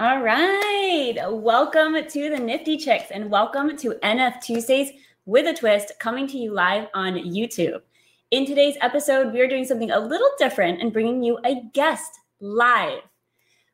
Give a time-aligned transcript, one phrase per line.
[0.00, 1.14] All right.
[1.28, 4.92] Welcome to the Nifty Chicks and welcome to NFTuesdays
[5.26, 7.82] with a twist coming to you live on YouTube.
[8.30, 12.18] In today's episode, we are doing something a little different and bringing you a guest
[12.40, 13.02] live.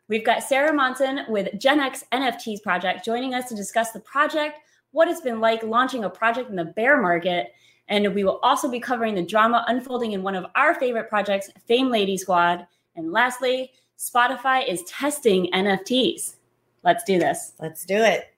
[0.09, 4.59] We've got Sarah Monson with Gen X NFTs Project joining us to discuss the project,
[4.91, 7.53] what it's been like launching a project in the bear market,
[7.87, 11.51] and we will also be covering the drama unfolding in one of our favorite projects,
[11.69, 12.67] Fame Lady Squad.
[12.97, 16.37] And lastly, Spotify is testing NFTs.
[16.83, 17.53] Let's do this.
[17.59, 18.33] Let's do it.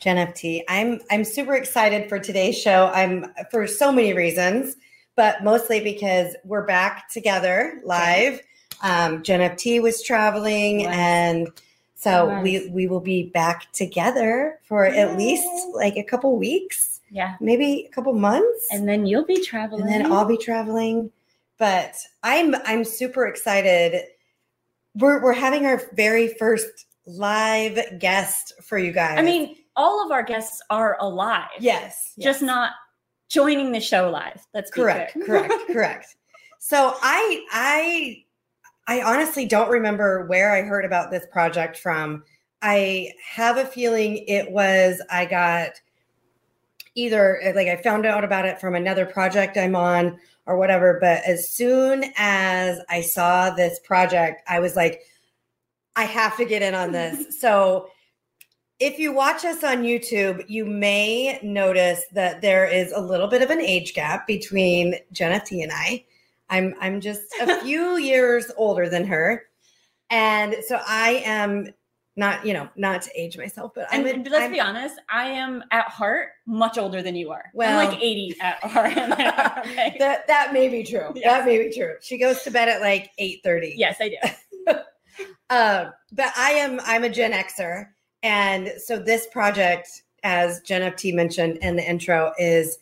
[0.00, 0.62] GenFT.
[0.68, 2.90] I'm I'm super excited for today's show.
[2.94, 4.76] I'm for so many reasons,
[5.14, 8.40] but mostly because we're back together live.
[8.82, 11.48] Um, GenFT was traveling, and
[11.96, 14.98] so we we will be back together for Yay.
[14.98, 17.00] at least like a couple weeks.
[17.10, 21.10] Yeah, maybe a couple months, and then you'll be traveling, and then I'll be traveling.
[21.58, 24.04] But I'm I'm super excited
[24.94, 29.18] we're we're having our very first live guest for you guys.
[29.18, 31.48] I mean, all of our guests are alive.
[31.58, 32.42] Yes, just yes.
[32.42, 32.72] not
[33.28, 34.46] joining the show live.
[34.52, 35.16] That's correct.
[35.24, 35.54] Correct.
[35.72, 36.16] correct.
[36.58, 38.24] So I I
[38.86, 42.24] I honestly don't remember where I heard about this project from.
[42.62, 45.80] I have a feeling it was I got
[46.94, 50.98] either like I found out about it from another project I'm on or whatever.
[51.00, 55.02] But as soon as I saw this project, I was like,
[55.96, 57.40] I have to get in on this.
[57.40, 57.88] so
[58.78, 63.42] if you watch us on YouTube, you may notice that there is a little bit
[63.42, 66.04] of an age gap between Jenna T and I.
[66.48, 69.44] I'm I'm just a few years older than her.
[70.08, 71.68] And so I am
[72.16, 75.26] not you know not to age myself but i'm and let's I'm, be honest i
[75.28, 77.44] am at heart much older than you are.
[77.54, 78.96] Well I'm like 80 at heart.
[79.70, 79.96] Okay.
[79.98, 81.12] that that may be true.
[81.14, 81.24] Yes.
[81.24, 81.94] that may be true.
[82.00, 84.74] She goes to bed at like 8 30 yes i do.
[85.48, 87.86] Uh, but i am i'm a gen xer
[88.22, 92.78] and so this project as gen ft mentioned in the intro is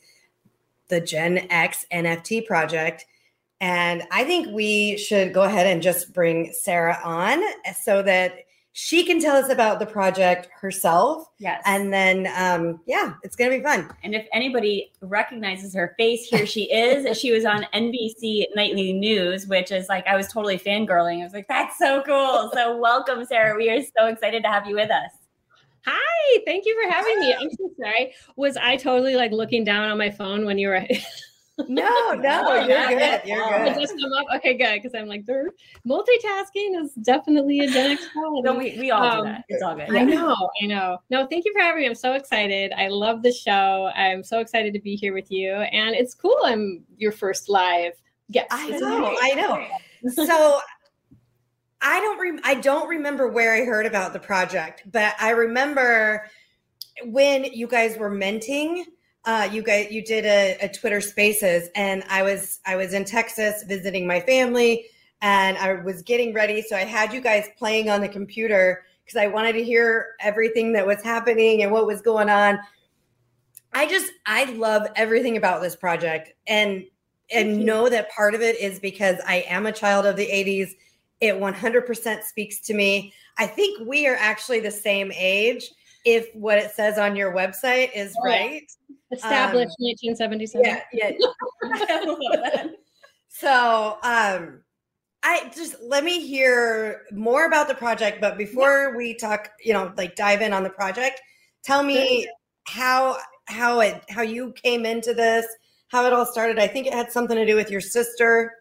[0.88, 3.04] the gen x nft project
[3.60, 7.42] and i think we should go ahead and just bring sarah on
[7.82, 8.38] so that
[8.80, 11.26] she can tell us about the project herself.
[11.38, 11.60] Yes.
[11.66, 13.90] And then, um, yeah, it's going to be fun.
[14.04, 17.18] And if anybody recognizes her face, here she is.
[17.18, 21.22] she was on NBC Nightly News, which is like, I was totally fangirling.
[21.22, 22.52] I was like, that's so cool.
[22.54, 23.56] So, welcome, Sarah.
[23.56, 25.10] We are so excited to have you with us.
[25.84, 27.34] Hi, thank you for having me.
[27.34, 28.14] I'm so sorry.
[28.36, 30.86] Was I totally like looking down on my phone when you were
[31.66, 33.20] no, no, you're good.
[33.24, 33.68] You're good.
[33.68, 34.26] It just come up.
[34.36, 34.82] Okay, good.
[34.82, 35.50] Because I'm like, they're
[35.86, 38.42] multitasking is definitely a Gen X quality.
[38.42, 39.44] no, we, we all um, do that.
[39.48, 39.94] It's all good.
[39.94, 40.98] I know, I know.
[41.10, 41.86] No, thank you for having me.
[41.86, 42.72] I'm so excited.
[42.72, 43.90] I love the show.
[43.94, 45.52] I'm so excited to be here with you.
[45.52, 46.38] And it's cool.
[46.44, 47.94] I'm your first live
[48.30, 48.48] guest.
[48.50, 49.66] I know, I know.
[50.12, 50.60] So
[51.80, 56.26] I don't rem- I don't remember where I heard about the project, but I remember
[57.04, 58.84] when you guys were minting
[59.24, 63.04] uh, you guys you did a, a Twitter Spaces, and I was I was in
[63.04, 64.86] Texas visiting my family,
[65.20, 69.20] and I was getting ready, so I had you guys playing on the computer because
[69.20, 72.58] I wanted to hear everything that was happening and what was going on.
[73.72, 76.84] I just I love everything about this project, and
[77.30, 80.70] and know that part of it is because I am a child of the 80s.
[81.20, 83.12] It 100% speaks to me.
[83.36, 85.70] I think we are actually the same age
[86.04, 88.70] if what it says on your website is oh, right.
[89.10, 90.64] Established um, 1977.
[90.64, 92.66] Yeah, yeah.
[93.28, 94.60] so, um,
[95.22, 98.20] I just let me hear more about the project.
[98.20, 98.96] But before yeah.
[98.96, 101.20] we talk, you know, like dive in on the project,
[101.64, 102.28] tell me
[102.66, 105.46] how how it how you came into this,
[105.88, 106.58] how it all started.
[106.58, 108.52] I think it had something to do with your sister.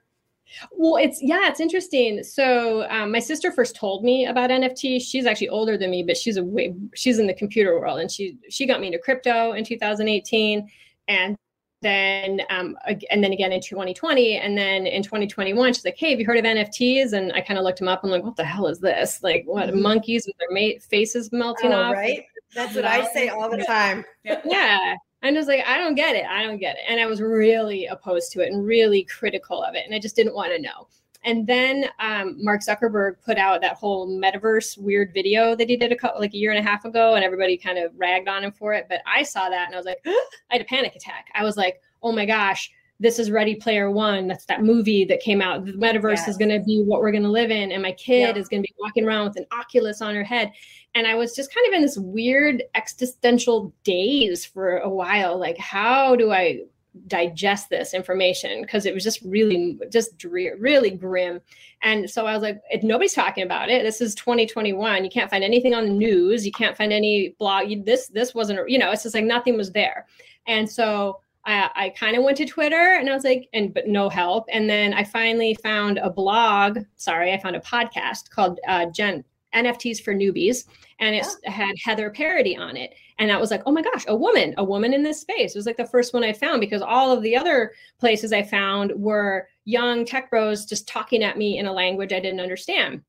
[0.71, 2.23] Well, it's yeah, it's interesting.
[2.23, 5.01] So um, my sister first told me about NFT.
[5.01, 8.11] She's actually older than me, but she's a way, she's in the computer world, and
[8.11, 10.69] she she got me into crypto in 2018,
[11.07, 11.37] and
[11.81, 12.77] then um,
[13.11, 16.39] and then again in 2020, and then in 2021, she's like, "Hey, have you heard
[16.39, 18.01] of NFTs?" And I kind of looked them up.
[18.03, 19.21] I'm like, "What the hell is this?
[19.21, 19.81] Like, what mm-hmm.
[19.81, 22.23] monkeys with their mate faces melting oh, off?" Right.
[22.55, 24.05] That's what I say all the time.
[24.23, 26.25] yeah and I was like, I don't get it.
[26.25, 26.83] I don't get it.
[26.87, 29.85] And I was really opposed to it and really critical of it.
[29.85, 30.87] And I just didn't want to know.
[31.23, 35.91] And then um, Mark Zuckerberg put out that whole metaverse weird video that he did
[35.91, 38.43] a couple like a year and a half ago, and everybody kind of ragged on
[38.43, 38.85] him for it.
[38.87, 40.21] But I saw that and I was like, I
[40.51, 41.27] had a panic attack.
[41.33, 44.27] I was like, oh my gosh, this is Ready Player One.
[44.27, 45.65] That's that movie that came out.
[45.65, 46.27] The metaverse yes.
[46.29, 48.41] is going to be what we're going to live in, and my kid yeah.
[48.41, 50.51] is going to be walking around with an Oculus on her head.
[50.95, 55.37] And I was just kind of in this weird existential daze for a while.
[55.37, 56.61] Like, how do I
[57.05, 61.39] digest this information because it was just really just drear, really grim
[61.83, 65.43] and so i was like nobody's talking about it this is 2021 you can't find
[65.43, 69.03] anything on the news you can't find any blog this this wasn't you know it's
[69.03, 70.07] just like nothing was there
[70.47, 73.87] and so I, I kind of went to Twitter and I was like, and but
[73.87, 74.47] no help.
[74.51, 76.79] And then I finally found a blog.
[76.97, 79.23] Sorry, I found a podcast called uh, Gen
[79.55, 80.65] NFTs for Newbies,
[80.99, 81.51] and it yeah.
[81.51, 82.93] had Heather Parady on it.
[83.17, 85.55] And that was like, oh my gosh, a woman, a woman in this space.
[85.55, 88.43] It was like the first one I found because all of the other places I
[88.43, 93.01] found were young tech bros just talking at me in a language I didn't understand.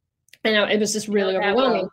[0.45, 1.91] And it was just really overwhelming.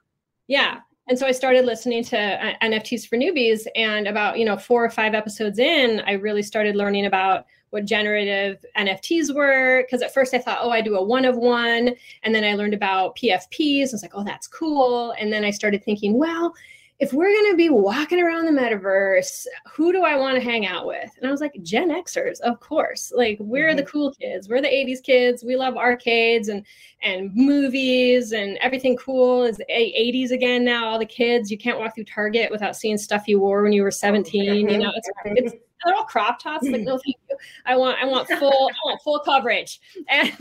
[0.47, 0.79] Yeah.
[1.07, 3.67] And so I started listening to uh, NFTs for newbies.
[3.75, 7.85] And about, you know, four or five episodes in, I really started learning about what
[7.85, 9.83] generative NFTs were.
[9.83, 11.95] Because at first I thought, oh, I do a one of one.
[12.23, 13.89] And then I learned about PFPs.
[13.89, 15.13] I was like, oh, that's cool.
[15.19, 16.53] And then I started thinking, well,
[16.99, 20.65] if we're going to be walking around the metaverse, who do I want to hang
[20.65, 21.11] out with?
[21.17, 23.11] And I was like, Gen Xers, of course.
[23.13, 23.77] Like we're mm-hmm.
[23.77, 24.47] the cool kids.
[24.47, 25.43] We're the 80s kids.
[25.43, 26.65] We love arcades and
[27.03, 30.87] and movies and everything cool is 80s again now.
[30.87, 33.83] All the kids, you can't walk through Target without seeing stuff you wore when you
[33.83, 34.69] were 17.
[34.69, 35.53] You know, it's, it's
[35.83, 36.67] they're all crop tops.
[36.67, 37.37] Like, no, thank you.
[37.65, 39.79] I want I want full I want full coverage.
[40.09, 40.31] And,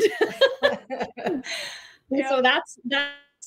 [1.18, 1.44] and
[2.28, 2.78] so that's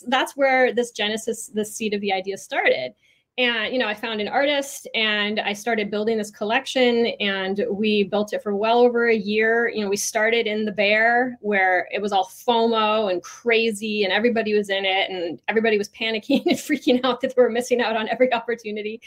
[0.08, 2.94] that's where this genesis, the seed of the idea started.
[3.40, 8.04] And you know, I found an artist and I started building this collection and we
[8.04, 9.70] built it for well over a year.
[9.70, 14.12] You know, we started in the bear where it was all FOMO and crazy and
[14.12, 17.80] everybody was in it and everybody was panicking and freaking out that they were missing
[17.80, 19.00] out on every opportunity.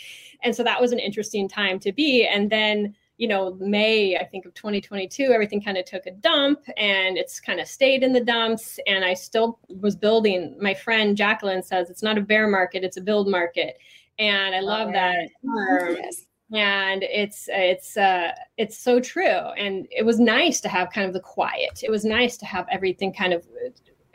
[0.44, 2.24] And so that was an interesting time to be.
[2.24, 6.60] And then you know, May, I think of 2022, everything kind of took a dump
[6.78, 8.80] and it's kind of stayed in the dumps.
[8.86, 10.56] And I still was building.
[10.58, 13.76] My friend Jacqueline says it's not a bear market, it's a build market.
[14.18, 15.96] And I love that term.
[16.02, 16.24] Yes.
[16.54, 19.26] And it's it's uh it's so true.
[19.26, 21.82] And it was nice to have kind of the quiet.
[21.82, 23.46] It was nice to have everything kind of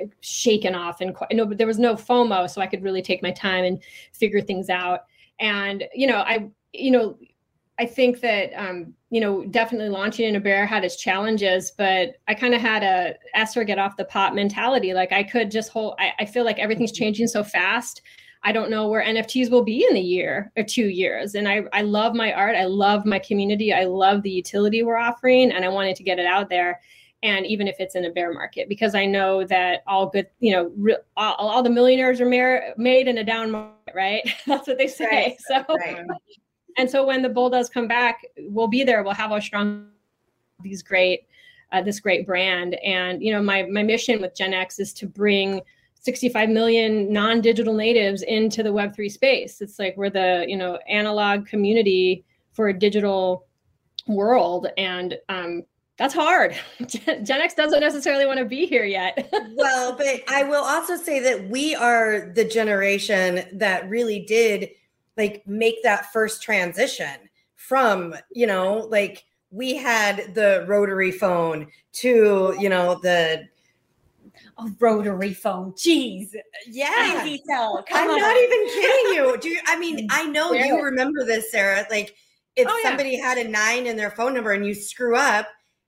[0.01, 3.21] uh, shaken off and no, but there was no FOMO, so I could really take
[3.21, 5.01] my time and figure things out.
[5.39, 7.19] And you know, I you know
[7.77, 12.15] I think that um, you know definitely launching in a bear had its challenges, but
[12.27, 14.93] I kind of had a ask or get off the pot mentality.
[14.93, 15.95] Like I could just hold.
[15.99, 17.03] I, I, feel like everything's mm-hmm.
[17.03, 18.01] changing so fast.
[18.43, 21.35] I don't know where NFTs will be in a year or two years.
[21.35, 22.55] And I I love my art.
[22.55, 23.73] I love my community.
[23.73, 26.79] I love the utility we're offering, and I wanted to get it out there.
[27.23, 30.51] And even if it's in a bear market, because I know that all good, you
[30.51, 34.29] know, re- all, all, the millionaires are mar- made in a down market, right?
[34.45, 35.07] That's what they say.
[35.07, 35.37] Right.
[35.47, 35.75] So.
[35.75, 36.05] Right
[36.77, 39.03] and so when the bull does come back, we'll be there.
[39.03, 39.87] We'll have our strong
[40.61, 41.27] these great
[41.71, 42.75] uh, this great brand.
[42.75, 45.61] And you know, my my mission with Gen X is to bring
[46.01, 49.61] 65 million non-digital natives into the Web3 space.
[49.61, 52.23] It's like we're the you know analog community
[52.53, 53.45] for a digital
[54.07, 55.63] world, and um,
[55.97, 56.55] that's hard.
[56.87, 59.29] Gen X doesn't necessarily want to be here yet.
[59.55, 64.69] well, but I will also say that we are the generation that really did
[65.17, 67.17] like make that first transition
[67.55, 73.47] from you know like we had the rotary phone to you know the
[74.57, 75.73] a rotary phone.
[75.73, 76.33] Jeez.
[76.67, 76.91] Yeah.
[77.93, 78.19] I'm on.
[78.19, 79.37] not even kidding you.
[79.39, 81.85] Do you, I mean, I know you remember this, Sarah.
[81.89, 82.15] Like
[82.55, 83.27] if oh, somebody yeah.
[83.27, 85.47] had a nine in their phone number and you screw up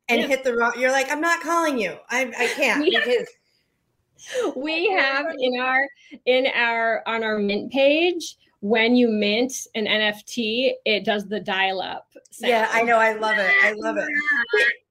[0.09, 0.27] and yeah.
[0.27, 1.97] hit the wrong, you're like, I'm not calling you.
[2.09, 2.99] I, I can't yeah.
[2.99, 5.87] because we have in our
[6.25, 11.81] in our on our mint page when you mint an NFT, it does the dial
[11.81, 12.07] up.
[12.39, 12.97] Yeah, I know.
[12.97, 13.51] I love it.
[13.63, 14.07] I love it.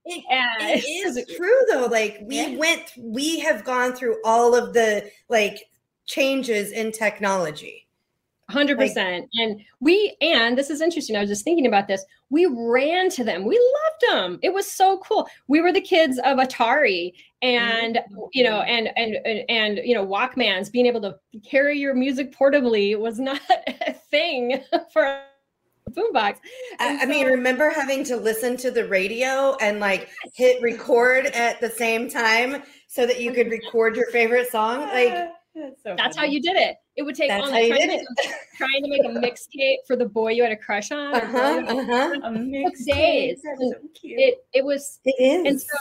[0.08, 1.86] It, it is true though.
[1.86, 2.56] Like we yeah.
[2.56, 5.64] went, we have gone through all of the like
[6.06, 7.85] changes in technology.
[8.50, 13.10] 100% and we and this is interesting i was just thinking about this we ran
[13.10, 17.12] to them we loved them it was so cool we were the kids of atari
[17.42, 18.24] and mm-hmm.
[18.32, 22.32] you know and and and, and you know walkmans being able to carry your music
[22.32, 24.62] portably was not a thing
[24.92, 25.20] for
[25.90, 26.38] boombox.
[26.80, 31.26] I, so, I mean, remember having to listen to the radio and like hit record
[31.26, 34.80] at the same time so that you could record your favorite song?
[34.80, 36.76] Like that's, so That's how you did it.
[36.96, 38.06] It would take That's all trying, to
[38.56, 41.14] trying to make a mixtape for the boy you had a crush on.
[41.14, 42.20] Uh-huh, uh-huh.
[42.24, 43.40] A mix days.
[43.42, 45.46] So it it was it is.
[45.46, 45.78] And so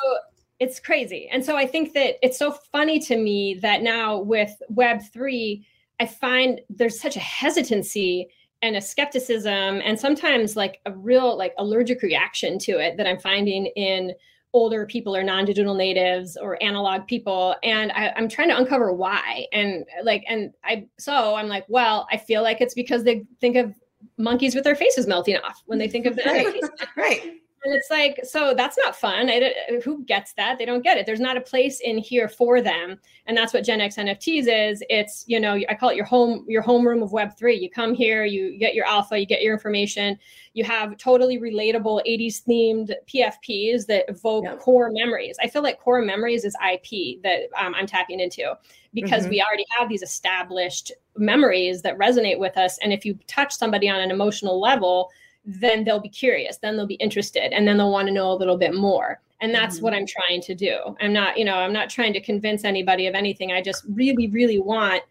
[0.59, 1.27] it's crazy.
[1.31, 5.65] And so I think that it's so funny to me that now with Web three,
[5.99, 8.29] I find there's such a hesitancy
[8.61, 13.19] and a skepticism and sometimes like a real like allergic reaction to it that I'm
[13.19, 14.13] finding in
[14.55, 19.47] older people or non-digital natives or analog people and I, am trying to uncover why
[19.51, 23.57] and like and i so i'm like well i feel like it's because they think
[23.57, 23.75] of
[24.17, 26.55] monkeys with their faces melting off when they think of the right,
[26.95, 27.33] right.
[27.65, 29.27] And it's like, so that's not fun.
[29.27, 29.51] I,
[29.83, 30.59] who gets that?
[30.59, 31.07] They don't get it.
[31.07, 32.99] There's not a place in here for them.
[33.25, 34.83] And that's what Gen X NFTs is.
[34.87, 37.59] It's, you know, I call it your home, your homeroom of Web3.
[37.59, 40.19] You come here, you get your alpha, you get your information.
[40.53, 44.57] You have totally relatable 80s themed PFPs that evoke yeah.
[44.57, 45.35] core memories.
[45.41, 48.53] I feel like core memories is IP that um, I'm tapping into
[48.93, 49.31] because mm-hmm.
[49.31, 52.77] we already have these established memories that resonate with us.
[52.83, 55.09] And if you touch somebody on an emotional level,
[55.45, 58.33] then they'll be curious, then they'll be interested, and then they'll want to know a
[58.33, 59.21] little bit more.
[59.41, 59.83] And that's mm-hmm.
[59.85, 60.79] what I'm trying to do.
[61.01, 63.51] I'm not, you know, I'm not trying to convince anybody of anything.
[63.51, 65.03] I just really, really want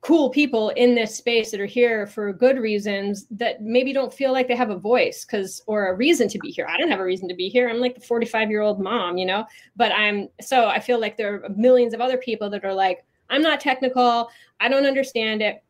[0.00, 4.32] cool people in this space that are here for good reasons that maybe don't feel
[4.32, 6.66] like they have a voice because or a reason to be here.
[6.68, 7.68] I don't have a reason to be here.
[7.68, 9.44] I'm like the 45 year old mom, you know,
[9.76, 13.04] but I'm so I feel like there are millions of other people that are like,
[13.28, 14.30] I'm not technical.
[14.60, 15.62] I don't understand it.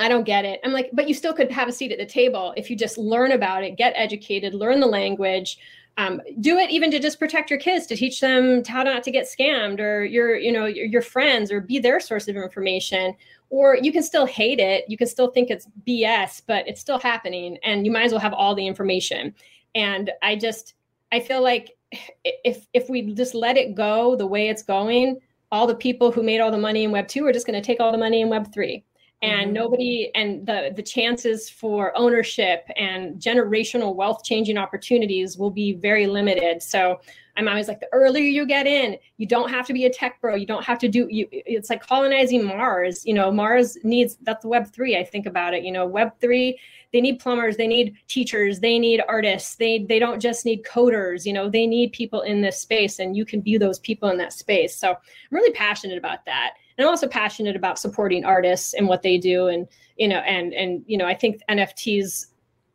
[0.00, 0.60] I don't get it.
[0.64, 2.96] I'm like, but you still could have a seat at the table if you just
[2.96, 5.58] learn about it, get educated, learn the language,
[5.98, 9.10] um, do it even to just protect your kids, to teach them how not to
[9.10, 13.14] get scammed, or your, you know, your, your friends, or be their source of information.
[13.50, 16.98] Or you can still hate it, you can still think it's BS, but it's still
[16.98, 19.34] happening, and you might as well have all the information.
[19.74, 20.74] And I just,
[21.12, 21.76] I feel like
[22.24, 25.20] if if we just let it go the way it's going,
[25.52, 27.66] all the people who made all the money in Web two are just going to
[27.66, 28.84] take all the money in Web three
[29.22, 29.52] and mm-hmm.
[29.52, 36.06] nobody and the the chances for ownership and generational wealth changing opportunities will be very
[36.06, 36.62] limited.
[36.62, 37.00] So
[37.36, 40.20] i'm always like the earlier you get in you don't have to be a tech
[40.20, 40.34] bro.
[40.34, 43.04] You don't have to do you it's like colonizing mars.
[43.04, 45.64] You know mars needs that's web 3 i think about it.
[45.64, 46.58] You know web 3
[46.92, 49.56] they need plumbers they need teachers they need artists.
[49.56, 51.26] They they don't just need coders.
[51.26, 54.16] You know they need people in this space and you can be those people in
[54.18, 54.74] that space.
[54.74, 54.96] So i'm
[55.30, 59.48] really passionate about that and I'm also passionate about supporting artists and what they do.
[59.48, 59.68] And,
[59.98, 62.28] you know, and, and, you know, I think NFTs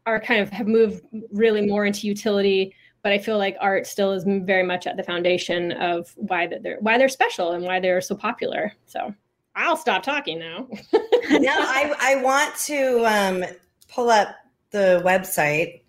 [0.05, 4.11] are kind of have moved really more into utility, but I feel like art still
[4.11, 7.79] is very much at the foundation of why that they're, why they're special and why
[7.79, 8.73] they're so popular.
[8.85, 9.11] So
[9.55, 10.67] I'll stop talking now.
[10.93, 10.99] no,
[11.33, 13.43] I, I want to um,
[13.91, 14.35] pull up
[14.69, 15.81] the website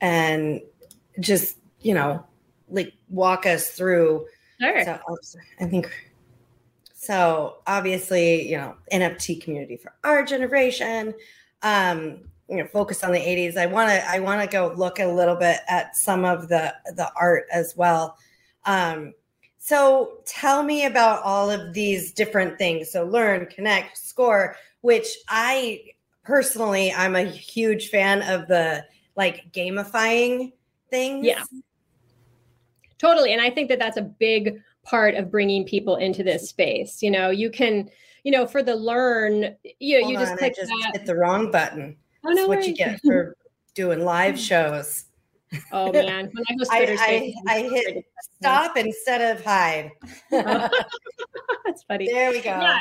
[0.00, 0.60] and
[1.18, 2.24] just, you know,
[2.68, 4.24] like walk us through.
[4.60, 4.84] Sure.
[4.84, 5.00] So
[5.58, 5.90] I think
[7.08, 11.14] so obviously, you know, NFT community for our generation.
[11.62, 12.18] Um,
[12.50, 13.56] you know, focus on the 80s.
[13.56, 16.74] I want to I want to go look a little bit at some of the
[16.96, 18.18] the art as well.
[18.66, 19.14] Um,
[19.56, 22.92] so tell me about all of these different things.
[22.92, 25.84] So learn, connect, score, which I
[26.24, 28.84] personally I'm a huge fan of the
[29.16, 30.52] like gamifying
[30.90, 31.24] things.
[31.24, 31.42] Yeah.
[32.98, 33.32] Totally.
[33.32, 37.02] And I think that that's a big part of bringing people into this space.
[37.02, 37.90] You know, you can,
[38.24, 40.90] you know, for the learn, you know, you just on, click I just that.
[40.94, 41.96] hit the wrong button.
[42.24, 43.36] Oh, no That's what you get for
[43.74, 45.04] doing live shows.
[45.72, 48.04] Oh man, when I I, I, I hit
[48.36, 49.90] stop instead of hide.
[50.30, 52.06] That's funny.
[52.06, 52.50] There we go.
[52.50, 52.80] Yeah.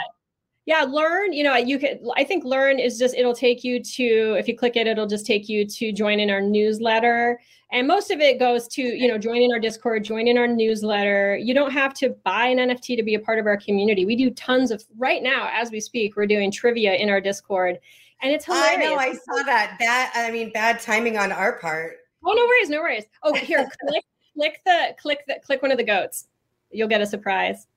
[0.67, 4.35] Yeah, learn, you know, you can I think learn is just it'll take you to
[4.37, 7.39] if you click it, it'll just take you to join in our newsletter
[7.71, 10.47] and most of it goes to you know join in our discord join in our
[10.47, 14.05] newsletter you don't have to buy an nft to be a part of our community
[14.05, 17.77] we do tons of right now as we speak we're doing trivia in our discord
[18.21, 18.77] and it's hilarious.
[18.77, 19.77] I know I saw that.
[19.79, 21.97] that I mean bad timing on our part.
[22.25, 23.05] Oh no worries, no worries.
[23.23, 24.03] Oh here, click
[24.35, 26.27] click the click the click one of the goats.
[26.71, 27.67] You'll get a surprise.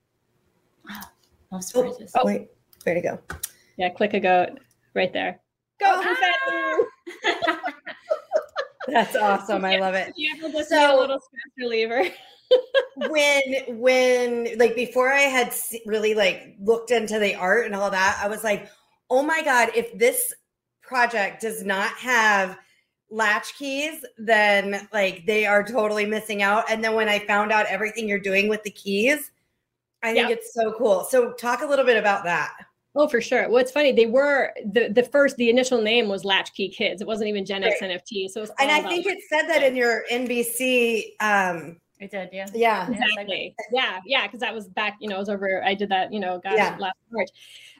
[1.53, 2.13] Oh, surprises.
[2.15, 2.47] Oh, wait,
[2.83, 3.19] where to go?
[3.77, 4.59] Yeah, click a goat
[4.93, 5.39] right there.
[5.79, 6.77] Goat ah!
[8.87, 9.63] That's awesome.
[9.63, 10.13] I love it.
[10.15, 12.03] You ever just so, a little stress reliever?
[13.09, 13.41] when
[13.79, 15.53] when like before I had
[15.85, 18.69] really like looked into the art and all that, I was like,
[19.09, 20.33] oh my god, if this
[20.81, 22.57] project does not have
[23.09, 26.69] latch keys, then like they are totally missing out.
[26.69, 29.31] And then when I found out everything you're doing with the keys,
[30.03, 31.03] I think it's so cool.
[31.03, 32.53] So talk a little bit about that.
[32.93, 33.47] Oh, for sure.
[33.49, 33.93] Well, it's funny.
[33.93, 35.37] They were the the first.
[35.37, 37.01] The initial name was Latchkey Kids.
[37.01, 37.91] It wasn't even Gen X right.
[37.91, 38.29] NFT.
[38.29, 41.13] So, and I think it said that in your NBC.
[41.21, 42.47] Um, it did, yeah.
[42.53, 43.55] Yeah, exactly.
[43.71, 44.97] Yeah, yeah, because that was back.
[44.99, 45.63] You know, it was over.
[45.63, 46.11] I did that.
[46.11, 46.75] You know, gosh, yeah.
[46.79, 47.29] last March,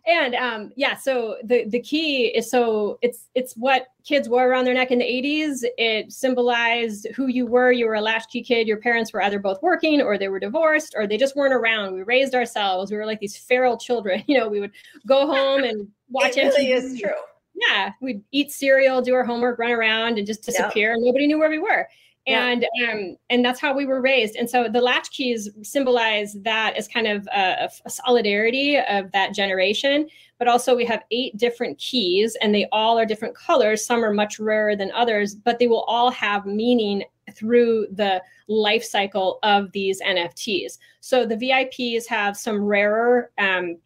[0.06, 0.96] and um, yeah.
[0.96, 5.00] So the the key is so it's it's what kids wore around their neck in
[5.00, 5.64] the 80s.
[5.78, 7.72] It symbolized who you were.
[7.72, 8.68] You were a latchkey kid.
[8.68, 11.94] Your parents were either both working or they were divorced or they just weren't around.
[11.94, 12.92] We raised ourselves.
[12.92, 14.24] We were like these feral children.
[14.32, 14.72] You know, we would
[15.06, 16.46] go home and watch it.
[16.46, 17.10] Really is true.
[17.54, 20.92] Yeah, we'd eat cereal, do our homework, run around, and just disappear.
[20.92, 21.00] Yep.
[21.02, 21.88] Nobody knew where we were
[22.28, 22.92] and yeah.
[22.92, 27.08] um, and that's how we were raised and so the latchkeys symbolize that as kind
[27.08, 32.54] of a, a, solidarity of that generation but also we have eight different keys and
[32.54, 36.12] they all are different colors some are much rarer than others but they will all
[36.12, 40.78] have meaning through the life cycle of these NFTs.
[41.00, 43.78] So the VIPs have some rarer, um,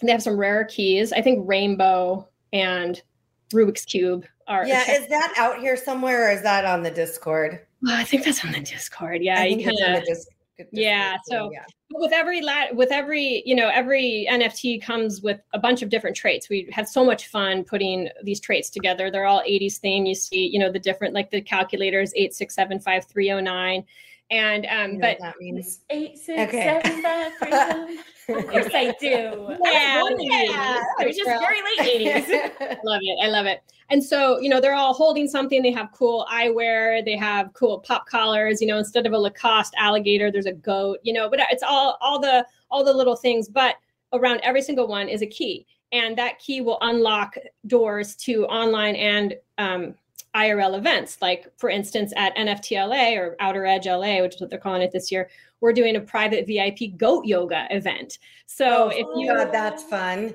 [0.00, 1.12] they have some rarer keys.
[1.12, 3.00] I think Rainbow and
[3.52, 4.66] Rubik's Cube are.
[4.66, 7.60] Yeah, is that out here somewhere or is that on the Discord?
[7.86, 9.22] Oh, I think that's on the Discord.
[9.22, 10.04] Yeah, you kind of.
[10.72, 11.64] Yeah, so yeah.
[11.92, 16.14] with every lat with every you know every nft comes with a bunch of different
[16.14, 20.14] traits we had so much fun putting these traits together they're all 80s theme you
[20.14, 23.06] see you know the different like the calculators 8675
[24.30, 26.80] and um but that means eight six okay.
[26.82, 30.82] seven five three yes i do yeah, yeah.
[31.00, 34.60] it was just very late 80s love it i love it and so, you know,
[34.60, 35.62] they're all holding something.
[35.62, 37.04] They have cool eyewear.
[37.04, 38.60] They have cool pop collars.
[38.60, 40.98] You know, instead of a Lacoste alligator, there's a goat.
[41.02, 43.48] You know, but it's all all the all the little things.
[43.48, 43.76] But
[44.12, 47.34] around every single one is a key, and that key will unlock
[47.66, 49.94] doors to online and um,
[50.34, 51.18] IRL events.
[51.20, 54.92] Like for instance, at NFTLA or Outer Edge LA, which is what they're calling it
[54.92, 55.28] this year,
[55.60, 58.18] we're doing a private VIP goat yoga event.
[58.46, 60.34] So oh, if you God, that's fun.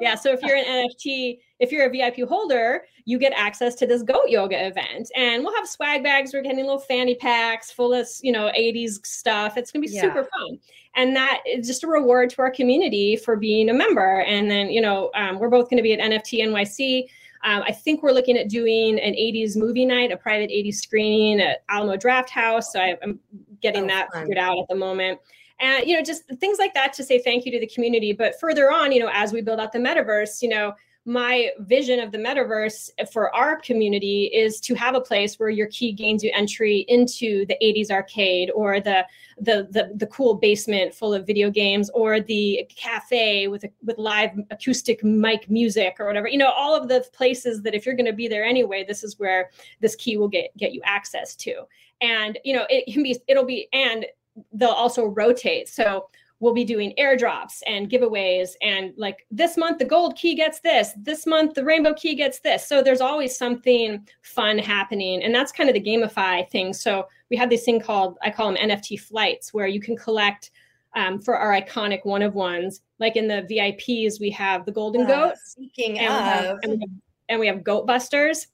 [0.00, 0.14] Yeah.
[0.14, 4.02] So if you're an NFT, if you're a VIP holder, you get access to this
[4.02, 5.10] goat yoga event.
[5.14, 6.32] And we'll have swag bags.
[6.32, 9.56] We're getting little fanny packs full of, you know, 80s stuff.
[9.56, 10.00] It's gonna be yeah.
[10.00, 10.58] super fun.
[10.96, 14.22] And that is just a reward to our community for being a member.
[14.22, 17.08] And then, you know, um, we're both gonna be at NFT NYC.
[17.44, 21.40] Um, I think we're looking at doing an 80s movie night, a private 80s screening
[21.40, 22.64] at Alamo Drafthouse.
[22.64, 23.18] So I, am
[23.60, 24.22] getting oh, that fun.
[24.22, 25.18] figured out at the moment
[25.62, 28.38] and you know just things like that to say thank you to the community but
[28.38, 30.72] further on you know as we build out the metaverse you know
[31.04, 35.66] my vision of the metaverse for our community is to have a place where your
[35.66, 39.04] key gains you entry into the 80s arcade or the
[39.38, 43.98] the the, the cool basement full of video games or the cafe with a, with
[43.98, 47.96] live acoustic mic music or whatever you know all of the places that if you're
[47.96, 51.34] going to be there anyway this is where this key will get get you access
[51.34, 51.62] to
[52.00, 54.06] and you know it can be it'll be and
[54.52, 55.68] they'll also rotate.
[55.68, 56.08] So
[56.42, 60.90] we'll be doing airdrops and giveaways and like this month the gold key gets this
[60.96, 62.66] this month the rainbow key gets this.
[62.66, 66.72] So there's always something fun happening and that's kind of the gamify thing.
[66.72, 70.50] So we have this thing called i call them nft flights where you can collect
[70.94, 72.82] um, for our iconic one of ones.
[72.98, 75.34] Like in the vips we have the golden uh, goat.
[75.44, 76.18] speaking and, of.
[76.18, 76.90] We have, and, we have,
[77.28, 78.48] and we have goat busters.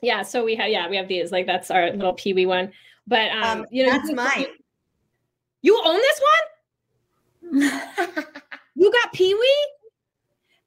[0.00, 2.72] Yeah so we have yeah we have these like that's our little peewee one.
[3.06, 4.46] But um, um you know that's mine.
[5.60, 6.57] you own this one?
[8.74, 9.68] you got Pee Wee?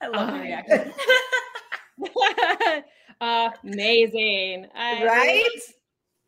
[0.01, 0.93] I love uh, the reaction.
[3.63, 4.67] Amazing.
[4.75, 5.43] I, right?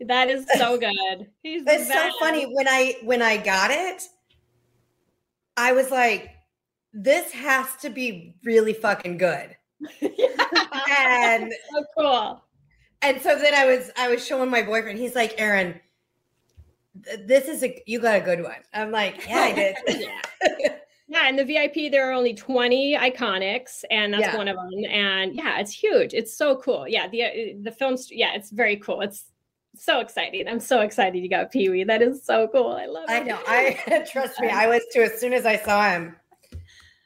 [0.08, 1.28] That is so good.
[1.42, 4.04] He's it's so funny when I when I got it,
[5.58, 6.32] I was like,
[6.94, 9.56] this has to be really fucking good.
[10.02, 12.44] and so cool.
[13.02, 15.00] And so then I was I was showing my boyfriend.
[15.00, 15.80] He's like, Erin,
[16.96, 18.62] this is a you got a good one.
[18.74, 19.76] I'm like, yeah, I did.
[19.88, 20.76] yeah.
[21.08, 24.38] yeah, and the VIP there are only 20 iconics, and that's yeah.
[24.38, 24.86] one of them.
[24.90, 26.14] And yeah, it's huge.
[26.14, 26.88] It's so cool.
[26.88, 28.10] Yeah, the the films.
[28.12, 29.02] Yeah, it's very cool.
[29.02, 29.26] It's
[29.76, 30.48] so exciting.
[30.48, 31.84] I'm so excited you got Pee Wee.
[31.84, 32.74] That is so cool.
[32.74, 33.12] I love it.
[33.12, 33.40] I know.
[33.48, 34.50] I trust me.
[34.50, 35.02] I was too.
[35.02, 36.16] As soon as I saw him,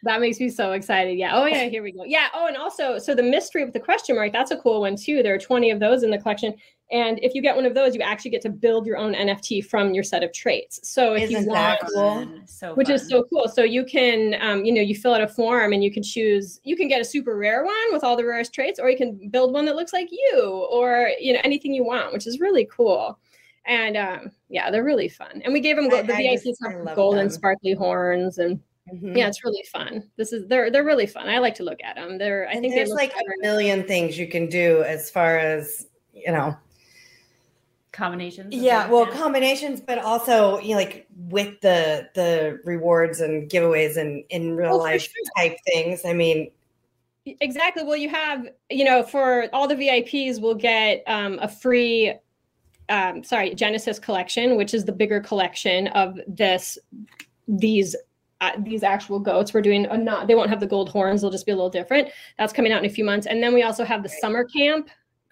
[0.04, 1.18] that makes me so excited.
[1.18, 1.32] Yeah.
[1.34, 1.66] Oh, yeah.
[1.66, 2.04] Here we go.
[2.06, 2.28] Yeah.
[2.34, 5.24] Oh, and also, so the mystery with the question mark, that's a cool one too.
[5.24, 6.56] There are 20 of those in the collection.
[6.90, 9.66] And if you get one of those, you actually get to build your own NFT
[9.66, 10.80] from your set of traits.
[10.90, 12.28] So if Isn't you want, cool?
[12.46, 13.50] so which is so cool.
[13.50, 16.62] So you can, um, you know, you fill out a form and you can choose,
[16.64, 19.30] you can get a super rare one with all the rarest traits, or you can
[19.30, 22.66] build one that looks like you or, you know, anything you want, which is really
[22.72, 23.20] cool.
[23.66, 25.42] And um, yeah, they're really fun.
[25.44, 27.30] And we gave them the VIPs have golden them.
[27.30, 28.60] sparkly horns and
[28.94, 29.18] Mm-hmm.
[29.18, 30.10] Yeah, it's really fun.
[30.16, 31.28] This is they're they're really fun.
[31.28, 32.18] I like to look at them.
[32.18, 35.88] They're I and think there's like a million things you can do as far as
[36.14, 36.56] you know
[37.98, 38.54] combinations.
[38.54, 44.24] Yeah, well, combinations, but also you know like with the the rewards and giveaways and
[44.30, 45.12] in real oh, life sure.
[45.36, 46.02] type things.
[46.06, 46.52] I mean,
[47.26, 47.84] exactly.
[47.84, 52.14] Well, you have you know for all the VIPs, we'll get um, a free.
[52.90, 56.78] Um, sorry, Genesis collection, which is the bigger collection of this
[57.48, 57.98] these
[58.40, 59.54] uh, these actual goats.
[59.54, 61.22] We're doing a not, they won't have the gold horns.
[61.22, 62.10] They'll just be a little different.
[62.38, 63.28] That's coming out in a few months.
[63.28, 64.90] And then we also have the summer camp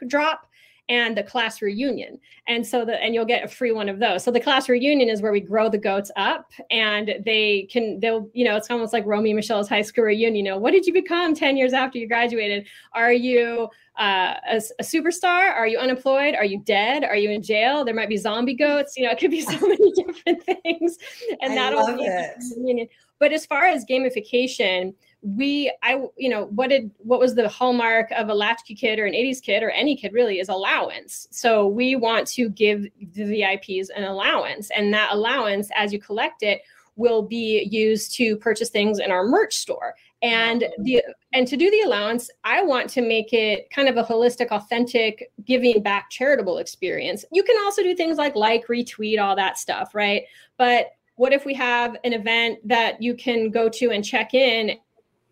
[0.07, 0.49] drop
[0.89, 2.19] and the class reunion.
[2.47, 4.23] And so the and you'll get a free one of those.
[4.23, 8.29] So the class reunion is where we grow the goats up and they can they'll
[8.33, 10.35] you know it's almost like Romy Michele's high school reunion.
[10.35, 12.67] You know, what did you become 10 years after you graduated?
[12.93, 15.53] Are you uh, a, a, superstar?
[15.53, 16.35] Are you unemployed?
[16.35, 17.05] Are you dead?
[17.05, 17.85] Are you in jail?
[17.85, 18.97] There might be zombie goats.
[18.97, 20.97] You know, it could be so many different things.
[21.41, 22.89] And I that'll be it.
[23.19, 24.93] But as far as gamification,
[25.25, 29.05] we i you know what did what was the hallmark of a latchkey kid or
[29.05, 31.27] an 80s kid or any kid really is allowance.
[31.31, 32.83] So we want to give
[33.13, 36.61] the vips an allowance and that allowance as you collect it
[36.95, 39.95] will be used to purchase things in our merch store.
[40.21, 44.03] And the and to do the allowance i want to make it kind of a
[44.03, 47.25] holistic authentic giving back charitable experience.
[47.31, 50.21] You can also do things like like retweet all that stuff right?
[50.57, 54.77] But what if we have an event that you can go to and check in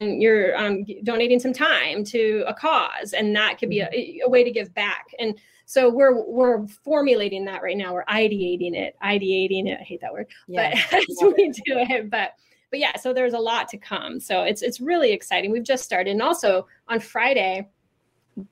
[0.09, 4.25] you're um, donating some time to a cause and that could be a, mm-hmm.
[4.25, 5.07] a, way to give back.
[5.19, 7.93] And so we're we're formulating that right now.
[7.93, 9.79] We're ideating it ideating it.
[9.79, 10.27] I hate that word.
[10.47, 12.33] Yeah, but as we do it but
[12.69, 14.19] but yeah so there's a lot to come.
[14.19, 15.51] So it's it's really exciting.
[15.51, 16.11] We've just started.
[16.11, 17.69] And also on friday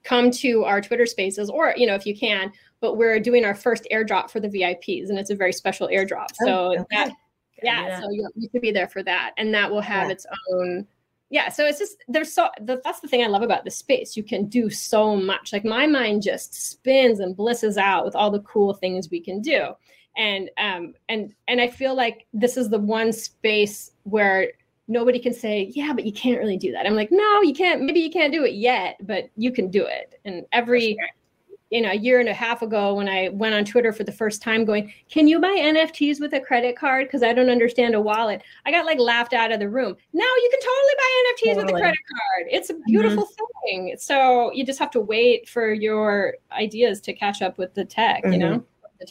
[0.04, 3.56] come to our twitter spaces or you know if you can but we're doing our
[3.56, 6.28] first airdrop for the vips and it's a very special airdrop.
[6.42, 6.86] Oh, so okay.
[6.92, 7.12] that
[7.64, 9.34] yeah, yeah, so you, you could be there for that.
[9.38, 10.14] And that will have yeah.
[10.14, 10.88] its own
[11.32, 14.16] yeah so it's just there's so that's the thing i love about the space.
[14.16, 15.52] You can do so much.
[15.54, 19.42] Like my mind just spins and blisses out with all the cool things we can
[19.42, 19.70] do.
[20.18, 24.52] And um and and i feel like this is the one space where
[24.90, 26.86] nobody can say yeah but you can't really do that.
[26.86, 29.86] I'm like no you can't maybe you can't do it yet but you can do
[29.86, 30.20] it.
[30.26, 30.98] And every
[31.72, 34.12] you know, a year and a half ago when I went on Twitter for the
[34.12, 37.08] first time going, Can you buy NFTs with a credit card?
[37.08, 38.44] Because I don't understand a wallet.
[38.66, 39.96] I got like laughed out of the room.
[40.14, 41.66] Now you can totally buy NFTs totally.
[41.66, 42.48] with a credit card.
[42.52, 43.86] It's a beautiful mm-hmm.
[43.86, 43.96] thing.
[43.98, 48.24] So you just have to wait for your ideas to catch up with the tech,
[48.24, 48.34] mm-hmm.
[48.34, 48.64] you know?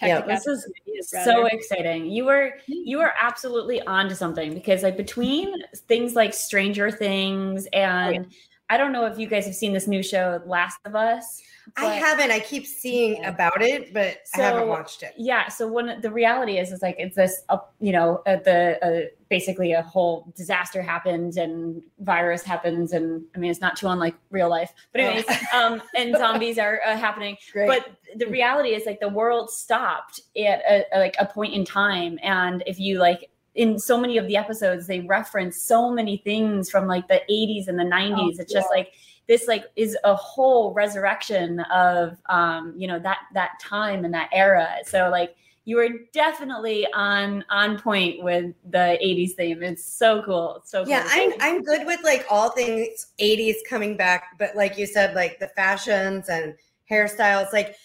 [0.02, 0.66] yeah, this is
[1.08, 2.06] so exciting.
[2.06, 5.52] You were you are absolutely on to something because like between
[5.88, 8.24] things like Stranger Things and oh, yeah.
[8.68, 11.42] I don't know if you guys have seen this new show Last of Us.
[11.76, 12.30] I haven't.
[12.30, 15.14] I keep seeing about it, but so, I haven't watched it.
[15.16, 15.48] Yeah.
[15.48, 19.06] So one, the reality is, is like it's this, uh, you know, uh, the uh,
[19.28, 24.14] basically a whole disaster happened and virus happens, and I mean it's not too unlike
[24.30, 25.04] real life, but oh.
[25.04, 25.66] anyways, oh.
[25.66, 27.36] um, and zombies are uh, happening.
[27.52, 27.68] Great.
[27.68, 31.64] But the reality is, like the world stopped at a, a, like a point in
[31.64, 36.18] time, and if you like in so many of the episodes they reference so many
[36.18, 38.92] things from like the 80s and the 90s oh, it's just like
[39.30, 44.28] this like is a whole resurrection of um you know that that time and that
[44.32, 44.78] era.
[44.84, 49.62] So like you are definitely on on point with the 80s theme.
[49.62, 50.62] It's so cool.
[50.64, 50.90] So cool.
[50.90, 55.14] yeah i'm i'm good with like all things 80s coming back but like you said
[55.14, 56.56] like the fashions and
[56.90, 57.76] hairstyles like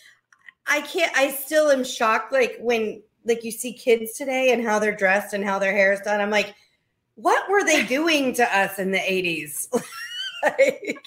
[0.65, 4.79] i can't i still am shocked like when like you see kids today and how
[4.79, 6.19] they're dressed and how their hair is done.
[6.21, 6.55] I'm like
[7.13, 9.67] what were they doing to us in the 80s
[10.43, 10.97] like,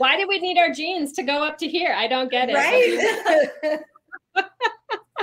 [0.00, 1.92] why do we need our jeans to go up to here?
[1.94, 2.54] I don't get it.
[2.54, 3.80] Right?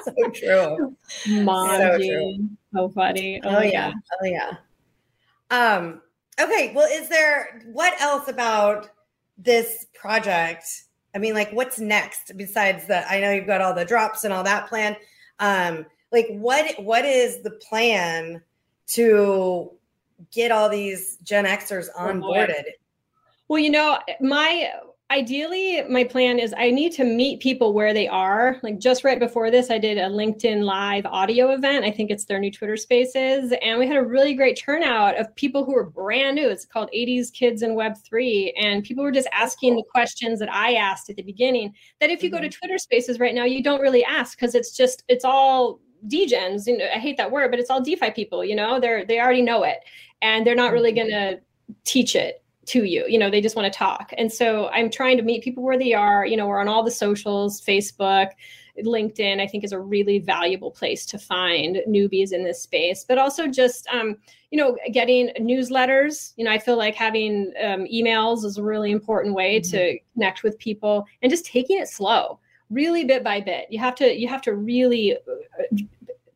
[0.03, 0.95] so true.
[1.43, 2.37] Mom so jeans.
[2.37, 2.57] True.
[2.75, 3.41] So funny.
[3.43, 3.91] Oh, oh yeah.
[4.21, 4.51] Oh yeah.
[5.49, 6.01] Um,
[6.39, 6.73] okay.
[6.75, 8.91] Well, is there what else about
[9.35, 10.67] this project?
[11.15, 13.09] I mean, like what's next besides that?
[13.09, 14.95] I know you've got all the drops and all that plan.
[15.39, 18.43] Um, like what what is the plan
[18.89, 19.71] to
[20.31, 22.63] get all these Gen Xers oh, onboarded?
[23.47, 24.71] Well, you know, my
[25.09, 28.57] ideally my plan is I need to meet people where they are.
[28.61, 31.85] Like just right before this, I did a LinkedIn live audio event.
[31.85, 33.53] I think it's their new Twitter spaces.
[33.61, 36.49] And we had a really great turnout of people who were brand new.
[36.49, 38.53] It's called 80s Kids in Web 3.
[38.61, 42.21] And people were just asking the questions that I asked at the beginning that if
[42.21, 42.59] you go to mm-hmm.
[42.59, 46.67] Twitter spaces right now, you don't really ask because it's just, it's all degens.
[46.67, 49.19] You know, I hate that word, but it's all DeFi people, you know, they're they
[49.19, 49.77] already know it.
[50.21, 51.09] And they're not really mm-hmm.
[51.09, 51.37] gonna
[51.85, 54.13] teach it to you you know they just want to talk.
[54.17, 56.83] And so i'm trying to meet people where they are you know we're on all
[56.83, 58.31] the socials facebook
[58.83, 63.05] linkedin i think is a really valuable place to find newbies in this space.
[63.07, 64.17] But also just um,
[64.51, 68.91] you know getting newsletters you know i feel like having um, emails is a really
[68.91, 69.71] important way mm-hmm.
[69.71, 73.67] to connect with people and just taking it slow really bit by bit.
[73.69, 75.77] You have to you have to really uh,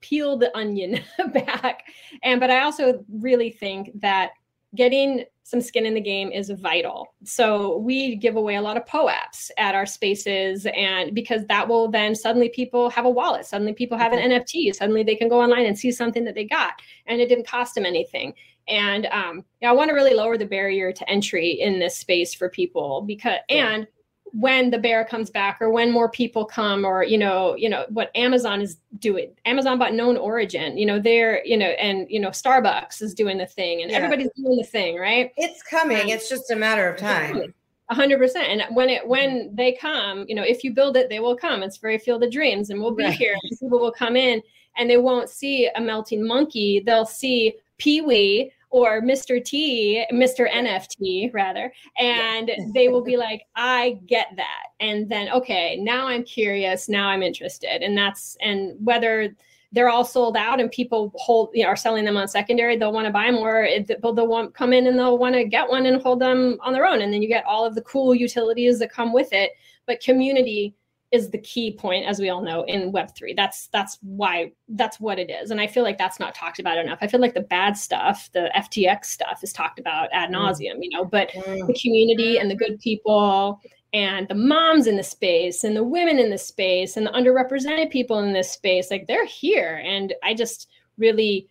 [0.01, 0.99] peel the onion
[1.33, 1.83] back.
[2.23, 4.31] And but i also really think that
[4.75, 7.13] getting some skin in the game is vital.
[7.23, 11.89] So we give away a lot of POAPs at our spaces, and because that will
[11.89, 15.41] then suddenly people have a wallet, suddenly people have an NFT, suddenly they can go
[15.41, 16.73] online and see something that they got,
[17.07, 18.33] and it didn't cost them anything.
[18.67, 22.47] And um, I want to really lower the barrier to entry in this space for
[22.49, 23.87] people because and
[24.33, 27.85] when the bear comes back or when more people come or you know you know
[27.89, 29.31] what amazon is doing.
[29.45, 33.45] Amazon bought KnownOrigin you know they're you know and you know starbucks is doing the
[33.45, 33.97] thing and yeah.
[33.97, 35.31] everybody's doing the thing right?
[35.37, 36.01] It's coming.
[36.01, 37.53] Um, it's just a matter of time.
[37.89, 38.47] a hundred percent.
[38.47, 41.63] And when it when they come you know if you build it they will come.
[41.63, 43.13] It's very field of dreams and we'll be right.
[43.13, 44.41] here people will come in
[44.77, 46.81] and they won't see a melting monkey.
[46.85, 49.43] They'll see pee-wee or Mr.
[49.43, 50.49] T, Mr.
[50.49, 52.65] NFT rather, and yeah.
[52.73, 54.67] they will be like, I get that.
[54.79, 57.83] And then, okay, now I'm curious, now I'm interested.
[57.83, 59.35] And that's, and whether
[59.73, 62.91] they're all sold out and people hold you know, are selling them on secondary they'll
[62.91, 63.69] want to buy more
[64.01, 66.73] they'll, they'll want come in and they'll want to get one and hold them on
[66.73, 69.51] their own and then you get all of the cool utilities that come with it
[69.87, 70.75] but community
[71.11, 75.19] is the key point as we all know in web3 that's that's why that's what
[75.19, 77.41] it is and i feel like that's not talked about enough i feel like the
[77.41, 80.35] bad stuff the ftx stuff is talked about ad mm.
[80.35, 81.67] nauseum you know but mm.
[81.67, 83.59] the community and the good people
[83.93, 87.89] and the moms in the space and the women in the space and the underrepresented
[87.89, 91.49] people in this space like they're here and i just really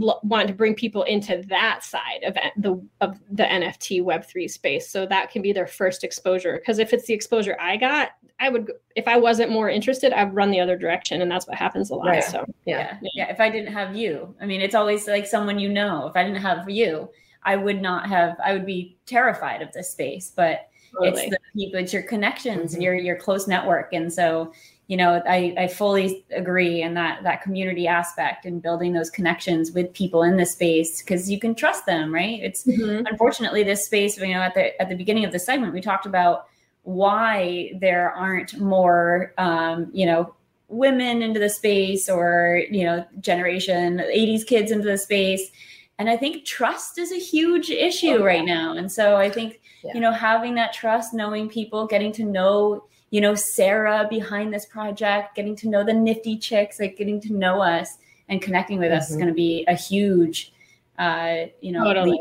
[0.00, 4.88] l- want to bring people into that side of the of the nft web3 space
[4.88, 8.48] so that can be their first exposure because if it's the exposure i got i
[8.48, 11.90] would if i wasn't more interested i'd run the other direction and that's what happens
[11.90, 12.24] a lot right.
[12.24, 12.96] so yeah.
[13.00, 16.06] yeah yeah if i didn't have you i mean it's always like someone you know
[16.06, 17.08] if i didn't have you
[17.44, 21.24] i would not have i would be terrified of this space but Totally.
[21.24, 22.82] It's the people, it's your connections mm-hmm.
[22.82, 23.92] your your close network.
[23.92, 24.52] And so,
[24.88, 29.72] you know, I, I fully agree in that that community aspect and building those connections
[29.72, 32.38] with people in this space because you can trust them, right?
[32.40, 33.04] It's mm-hmm.
[33.06, 36.06] unfortunately this space, you know, at the at the beginning of the segment, we talked
[36.06, 36.46] about
[36.82, 40.34] why there aren't more um, you know,
[40.68, 45.50] women into the space or, you know, generation 80s kids into the space.
[45.98, 48.24] And I think trust is a huge issue oh, yeah.
[48.24, 48.76] right now.
[48.76, 49.94] And so I think yeah.
[49.94, 52.84] you know having that trust knowing people getting to know
[53.16, 57.32] you know sarah behind this project getting to know the nifty chicks like getting to
[57.32, 57.96] know us
[58.28, 58.98] and connecting with mm-hmm.
[58.98, 59.22] us is mm-hmm.
[59.22, 60.52] going to be a huge
[60.98, 62.20] uh you know totally.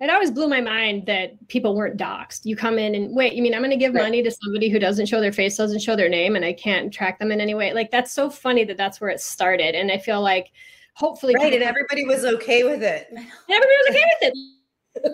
[0.00, 2.46] It always blew my mind that people weren't doxxed.
[2.46, 4.04] You come in and wait, you mean I'm going to give right.
[4.04, 6.90] money to somebody who doesn't show their face, doesn't show their name, and I can't
[6.90, 7.74] track them in any way?
[7.74, 9.74] Like, that's so funny that that's where it started.
[9.74, 10.52] And I feel like
[10.94, 11.34] hopefully.
[11.38, 11.52] Right.
[11.52, 13.08] And everybody was okay with it.
[13.10, 15.12] Everybody was okay with it.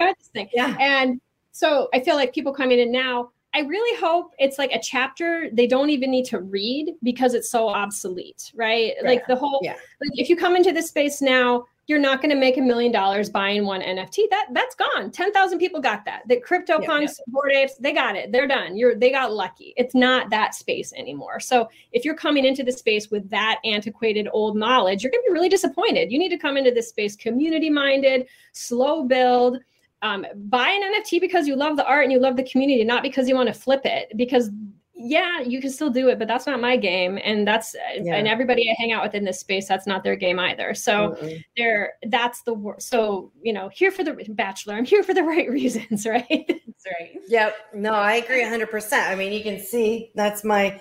[0.18, 0.50] this thing.
[0.52, 0.76] Yeah.
[0.78, 1.18] And
[1.52, 5.48] so I feel like people coming in now, I really hope it's like a chapter
[5.52, 8.94] they don't even need to read because it's so obsolete, right?
[9.00, 9.08] Yeah.
[9.08, 9.72] Like the whole, yeah.
[9.72, 12.90] like if you come into this space now, you're not going to make a million
[12.90, 14.28] dollars buying one NFT.
[14.30, 15.10] That that's gone.
[15.10, 16.22] Ten thousand people got that.
[16.26, 17.32] The crypto yeah, punks, yeah.
[17.32, 18.32] bored apes, they got it.
[18.32, 18.76] They're done.
[18.76, 19.72] You're they got lucky.
[19.76, 21.38] It's not that space anymore.
[21.38, 25.30] So if you're coming into the space with that antiquated old knowledge, you're going to
[25.30, 26.10] be really disappointed.
[26.10, 29.58] You need to come into this space community minded, slow build
[30.02, 33.02] um, buy an NFT because you love the art and you love the community, not
[33.02, 34.12] because you want to flip it.
[34.16, 34.50] Because
[34.98, 38.14] yeah, you can still do it, but that's not my game, and that's yeah.
[38.14, 40.74] and everybody I hang out with in this space, that's not their game either.
[40.74, 42.82] So mm they're that's the word.
[42.82, 46.26] So you know, here for the bachelor, I'm here for the right reasons, right?
[46.28, 47.18] That's right.
[47.28, 47.56] Yep.
[47.74, 48.70] No, I agree 100.
[48.70, 50.80] percent I mean, you can see that's my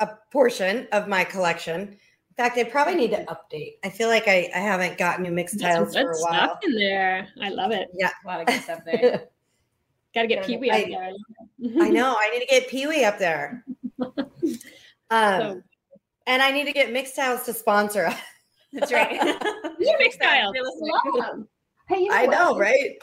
[0.00, 1.96] a portion of my collection
[2.38, 3.76] in fact, I probably need to update.
[3.82, 6.48] I feel like I, I haven't gotten new Mixtiles for a while.
[6.48, 7.28] Stuff in there.
[7.40, 7.88] I love it.
[7.94, 9.28] Yeah, a lot of good stuff there.
[10.14, 11.12] Got to get Pee Wee up there.
[11.82, 12.14] I know.
[12.18, 13.64] I need to get Pee Wee up there.
[15.08, 15.62] Um, so.
[16.26, 18.18] and I need to get Mixtiles to sponsor us.
[18.72, 19.12] That's right.
[19.78, 20.52] you Mixtiles.
[21.88, 22.30] Hey, you know I what?
[22.32, 22.98] know, right?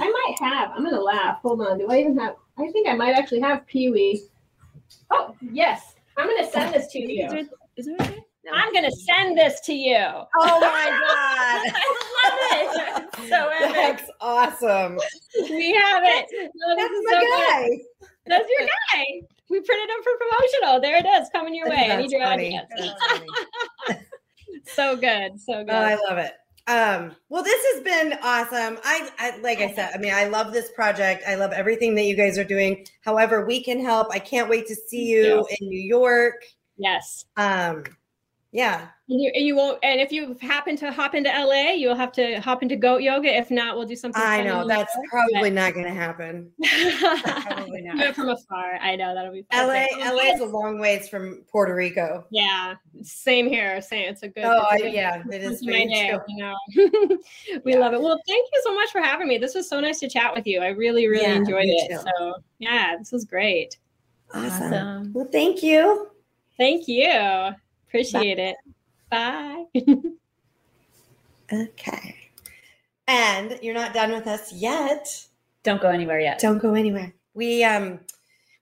[0.00, 0.70] I might have.
[0.70, 1.38] I'm gonna laugh.
[1.42, 1.78] Hold on.
[1.78, 2.36] Do I even have?
[2.58, 4.22] I think I might actually have Pee Wee.
[5.10, 7.26] Oh yes, I'm gonna send this to you.
[7.26, 8.24] Is it, is it okay?
[8.52, 9.96] I'm going to send this to you.
[9.96, 10.26] Oh
[10.60, 11.72] my God.
[11.74, 11.86] I
[12.24, 13.28] love it.
[13.28, 13.74] so epic.
[13.74, 14.98] That's awesome.
[15.50, 16.50] We have it.
[16.54, 17.68] No, That's my so guy.
[17.68, 18.08] Good.
[18.26, 19.04] That's your guy.
[19.48, 20.80] We printed them for promotional.
[20.80, 21.86] There it is, coming your way.
[21.88, 22.60] That's I need your funny.
[24.64, 25.40] so good.
[25.40, 25.70] So good.
[25.70, 26.32] Oh, I love it.
[26.68, 28.78] Um, well, this has been awesome.
[28.84, 31.22] I, I like I said, I mean, I love this project.
[31.26, 32.84] I love everything that you guys are doing.
[33.02, 34.08] However, we can help.
[34.10, 36.42] I can't wait to see you in New York.
[36.76, 37.24] Yes.
[37.36, 37.84] Um,
[38.52, 38.88] yeah.
[39.08, 42.10] And you, and you won't, and if you happen to hop into LA, you'll have
[42.12, 43.28] to hop into goat yoga.
[43.28, 44.20] If not, we'll do something.
[44.20, 45.52] I know that's probably but...
[45.52, 46.50] not going to happen.
[47.44, 48.14] probably not.
[48.14, 48.78] from afar.
[48.80, 49.68] I know that'll be fun.
[49.68, 49.86] LA.
[50.10, 52.24] LA is a long ways from Puerto Rico.
[52.30, 52.74] Yeah.
[53.02, 53.80] Same here.
[53.80, 54.08] Same.
[54.08, 54.44] It's a good.
[54.44, 55.22] Oh, a good, yeah.
[55.30, 55.62] It is.
[55.64, 56.54] My day, you know.
[57.64, 57.78] we yeah.
[57.78, 58.00] love it.
[58.00, 59.38] Well, thank you so much for having me.
[59.38, 60.60] This was so nice to chat with you.
[60.60, 61.90] I really, really yeah, enjoyed it.
[61.90, 61.98] Too.
[62.18, 63.76] So yeah, this was great.
[64.34, 64.72] Awesome.
[64.72, 65.12] awesome.
[65.12, 66.10] Well, thank you.
[66.56, 67.54] Thank you.
[67.88, 68.36] Appreciate
[69.10, 69.66] Bye.
[69.72, 70.06] it.
[71.50, 71.52] Bye.
[71.52, 72.16] okay.
[73.08, 75.26] And you're not done with us yet.
[75.62, 76.38] Don't go anywhere yet.
[76.38, 77.14] Don't go anywhere.
[77.34, 78.00] We um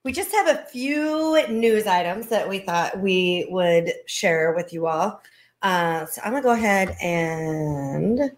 [0.03, 4.85] we just have a few news items that we thought we would share with you
[4.85, 5.21] all.
[5.63, 8.31] Uh, so I'm gonna go ahead and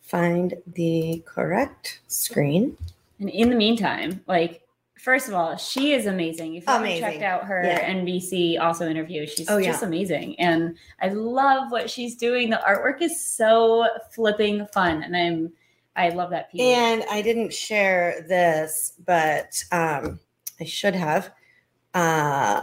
[0.00, 2.76] find the correct screen.
[3.20, 4.61] And in the meantime, like
[5.02, 6.54] First of all, she is amazing.
[6.54, 7.92] If you haven't checked out her Yeah.
[7.92, 9.88] NBC also interview, she's Oh, just yeah.
[9.88, 10.38] amazing.
[10.38, 12.50] And I love what she's doing.
[12.50, 15.02] The artwork is so flipping fun.
[15.02, 15.52] And I'm
[15.96, 16.60] I love that piece.
[16.60, 20.20] And I didn't share this, but um,
[20.60, 21.32] I should have.
[21.94, 22.62] Uh,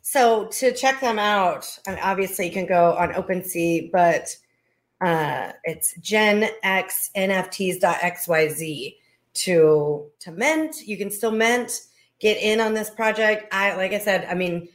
[0.00, 4.34] so to check them out, I mean, obviously you can go on OpenSea, but
[5.02, 5.92] uh, it's
[7.58, 8.96] genxnfts.xyz
[9.44, 10.86] to to mint.
[10.86, 11.80] You can still mint,
[12.20, 13.52] get in on this project.
[13.52, 14.68] I like I said, I mean,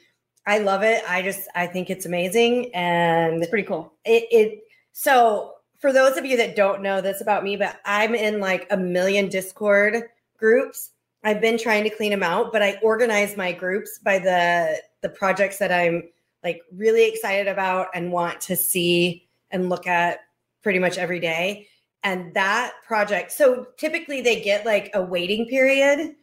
[0.46, 1.04] I love it.
[1.08, 3.94] I just I think it's amazing and it's pretty cool.
[4.06, 8.16] it, it so for those of you that don't know this about me but i'm
[8.16, 10.04] in like a million discord
[10.38, 10.92] groups
[11.26, 15.10] i've been trying to clean them out but i organize my groups by the the
[15.10, 16.04] projects that i'm
[16.44, 20.20] like really excited about and want to see and look at
[20.62, 21.68] pretty much every day
[22.04, 26.16] and that project so typically they get like a waiting period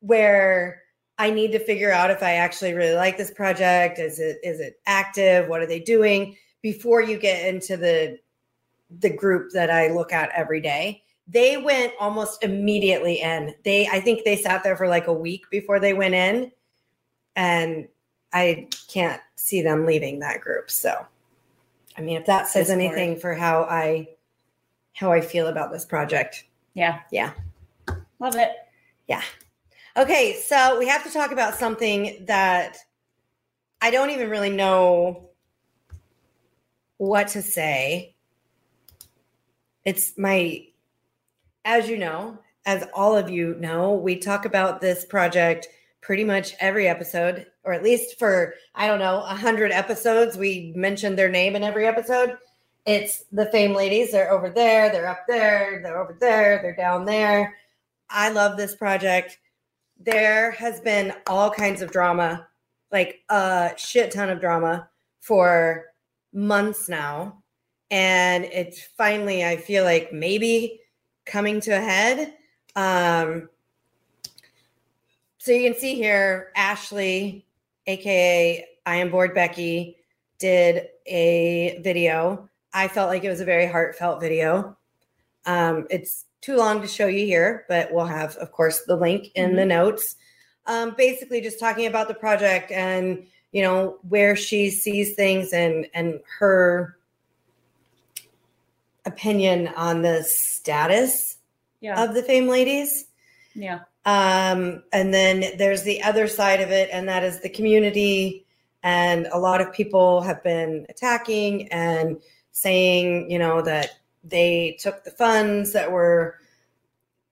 [0.00, 0.82] where
[1.18, 3.98] I need to figure out if I actually really like this project.
[3.98, 5.48] Is it is it active?
[5.48, 6.36] What are they doing?
[6.60, 8.18] Before you get into the
[9.00, 11.02] the group that I look at every day.
[11.26, 13.54] They went almost immediately in.
[13.64, 16.52] They I think they sat there for like a week before they went in.
[17.36, 17.88] And
[18.32, 20.70] I can't see them leaving that group.
[20.70, 21.06] So
[21.96, 24.08] I mean if that says anything for how I
[24.94, 26.44] how I feel about this project.
[26.74, 27.00] Yeah.
[27.12, 27.32] Yeah.
[28.18, 28.50] Love it.
[29.06, 29.22] Yeah.
[29.96, 32.78] Okay, so we have to talk about something that
[33.80, 35.28] I don't even really know
[36.96, 38.16] what to say.
[39.84, 40.66] It's my,
[41.64, 45.68] as you know, as all of you know, we talk about this project
[46.00, 50.36] pretty much every episode, or at least for, I don't know, a hundred episodes.
[50.36, 52.36] We mentioned their name in every episode.
[52.86, 54.12] It's the Fame Ladies.
[54.12, 57.56] They're over there, they're up there, they're over there, they're down there.
[58.10, 59.38] I love this project
[59.98, 62.46] there has been all kinds of drama,
[62.92, 64.88] like a shit ton of drama
[65.20, 65.86] for
[66.32, 67.42] months now.
[67.90, 70.80] And it's finally, I feel like maybe
[71.26, 72.34] coming to a head.
[72.76, 73.48] Um,
[75.38, 77.46] so you can see here, Ashley,
[77.86, 79.96] aka I am bored Becky,
[80.38, 82.48] did a video.
[82.74, 84.76] I felt like it was a very heartfelt video.
[85.46, 89.30] Um, it's too long to show you here, but we'll have, of course, the link
[89.34, 90.16] in the notes.
[90.66, 95.86] Um, basically, just talking about the project and you know where she sees things and
[95.94, 96.98] and her
[99.06, 101.36] opinion on the status
[101.80, 102.02] Yeah.
[102.02, 103.06] of the Fame Ladies.
[103.54, 103.80] yeah.
[104.06, 108.44] Um, and then there's the other side of it, and that is the community.
[108.82, 112.20] And a lot of people have been attacking and
[112.54, 116.38] saying, you know, that they took the funds that were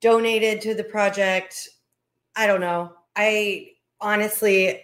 [0.00, 1.68] donated to the project.
[2.36, 2.92] I don't know.
[3.16, 4.82] I honestly,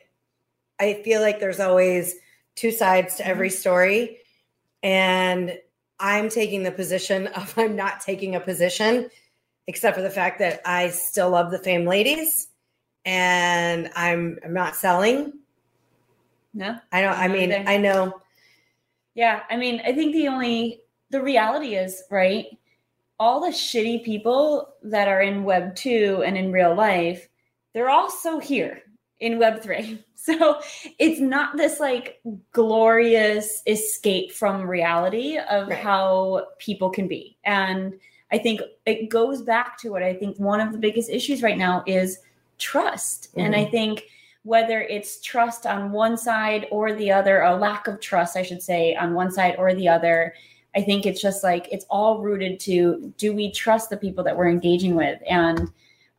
[0.81, 2.15] I feel like there's always
[2.55, 3.59] two sides to every mm-hmm.
[3.59, 4.19] story.
[4.83, 5.59] And
[6.01, 9.11] I'm taking the position of I'm not taking a position
[9.67, 12.49] except for the fact that I still love the Fame Ladies,
[13.05, 15.35] and I'm I'm not selling.
[16.55, 16.79] No.
[16.91, 17.19] I don't.
[17.19, 17.69] I mean, neither.
[17.69, 18.21] I know.
[19.19, 22.57] Yeah, I mean, I think the only the reality is, right?
[23.19, 27.29] All the shitty people that are in web 2 and in real life,
[27.75, 28.81] they're also here
[29.19, 30.05] in web 3.
[30.15, 30.61] So,
[30.99, 32.21] it's not this like
[32.53, 35.79] glorious escape from reality of Right.
[35.79, 37.39] how people can be.
[37.45, 37.99] And
[38.31, 41.57] I think it goes back to what I think one of the biggest issues right
[41.57, 42.19] now is
[42.59, 43.29] trust.
[43.37, 43.71] And I mm-hmm.
[43.71, 44.05] think
[44.49, 48.63] whether it's trust on one side or the other, a lack of trust, I should
[48.63, 50.33] say, on one side or the other,
[50.75, 54.35] I think it's just like it's all rooted to do we trust the people that
[54.35, 55.21] we're engaging with?
[55.29, 55.71] And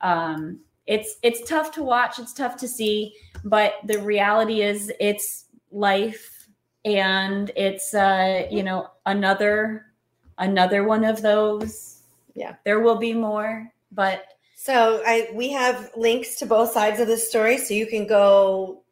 [0.01, 3.15] um, it's it's tough to watch, it's tough to see,
[3.45, 6.47] but the reality is it's life
[6.85, 9.87] and it's uh, you know, another
[10.37, 12.03] another one of those.
[12.35, 12.57] Yeah.
[12.63, 14.25] There will be more, but
[14.62, 18.84] So I we have links to both sides of this story, so you can go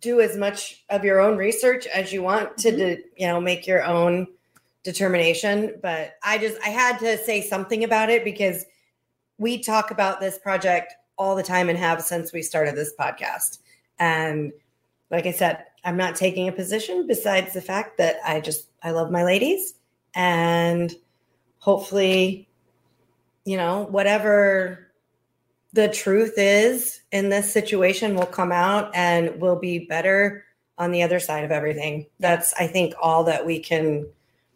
[0.00, 2.76] do as much of your own research as you want to, Mhm.
[2.76, 4.28] de- you know, make your own
[4.84, 5.80] determination.
[5.82, 8.64] But I just I had to say something about it because
[9.38, 13.58] we talk about this project all the time and have since we started this podcast.
[13.98, 14.52] And
[15.10, 18.92] like I said, I'm not taking a position besides the fact that I just I
[18.92, 19.74] love my ladies
[20.14, 20.94] and
[21.58, 22.45] hopefully
[23.46, 24.90] you know whatever
[25.72, 30.44] the truth is in this situation will come out and will be better
[30.78, 32.06] on the other side of everything.
[32.20, 34.06] That's I think all that we can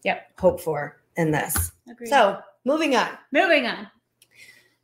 [0.03, 0.33] Yep.
[0.39, 1.73] hope for in this.
[1.91, 2.09] Agreed.
[2.09, 3.11] So, moving on.
[3.33, 3.87] moving on.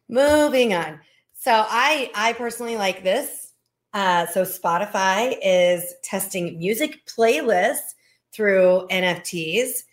[0.09, 1.01] Moving on.
[1.35, 3.53] So I I personally like this.
[3.93, 7.95] Uh, so Spotify is testing music playlists
[8.33, 9.85] through NFTs.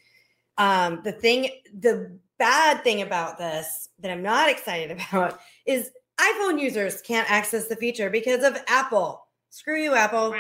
[0.58, 1.50] Um, the thing,
[1.80, 2.12] the
[2.44, 7.76] bad thing about this that I'm not excited about is iPhone users can't access the
[7.76, 9.26] feature because of Apple.
[9.50, 10.36] Screw you, Apple.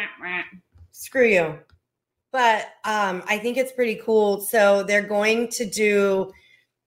[0.91, 1.60] Screw you.
[2.32, 4.41] But um, I think it's pretty cool.
[4.41, 6.32] So they're going to do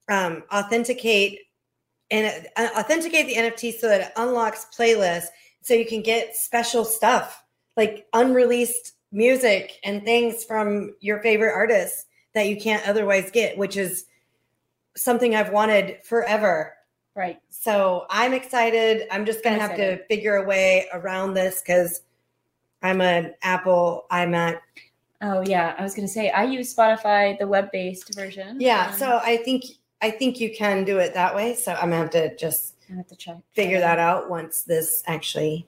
[0.09, 1.39] um, authenticate
[2.11, 5.27] and uh, authenticate the NFT so that it unlocks playlists
[5.61, 7.43] so you can get special stuff
[7.75, 13.77] like unreleased music and things from your favorite artists that you can't otherwise get, which
[13.77, 14.05] is
[14.97, 16.73] something I've wanted forever.
[17.15, 17.39] Right.
[17.49, 19.07] So I'm excited.
[19.11, 19.99] I'm just gonna have excited.
[19.99, 22.01] to figure a way around this because
[22.83, 24.59] I'm an Apple iMac.
[25.21, 28.57] Oh yeah, I was gonna say I use Spotify, the web-based version.
[28.59, 29.63] Yeah, Um, so I think
[30.01, 31.55] I think you can do it that way.
[31.55, 35.03] So I'm gonna have to just I have to check figure that out once this
[35.07, 35.67] actually.